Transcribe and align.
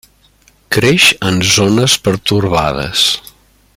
Creix 0.77 1.05
en 1.31 1.37
zones 1.57 1.99
pertorbades. 2.09 3.05